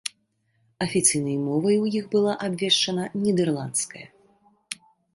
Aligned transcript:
Афіцыйнай 0.85 1.37
мовай 1.49 1.77
у 1.83 1.85
іх 1.99 2.09
была 2.15 2.33
абвешчана 2.49 3.03
нідэрландская. 3.23 4.05